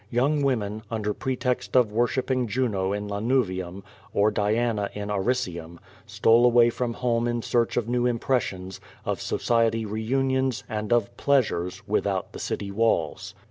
Young 0.09 0.41
women, 0.41 0.81
under 0.89 1.13
pretext 1.13 1.75
of 1.75 1.91
worshiping 1.91 2.47
Juno 2.47 2.91
in 2.91 3.07
Lanuvium, 3.07 3.83
or 4.15 4.31
Diana 4.31 4.89
in 4.95 5.09
Aricium, 5.11 5.77
stole 6.07 6.43
away 6.43 6.71
from 6.71 6.93
home 6.93 7.27
in 7.27 7.43
search 7.43 7.77
of 7.77 7.87
new 7.87 8.07
im 8.07 8.17
pressions, 8.17 8.79
of 9.05 9.21
society 9.21 9.85
reunions, 9.85 10.63
and 10.67 10.91
of 10.91 11.15
pleasures, 11.17 11.83
without 11.87 12.31
the 12.33 12.39
city 12.39 12.71
walls. 12.71 13.35